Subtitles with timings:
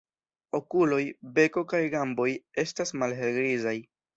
[0.59, 1.01] Okuloj,
[1.35, 2.27] beko kaj gamboj
[2.65, 3.79] estas malhelgrizaj.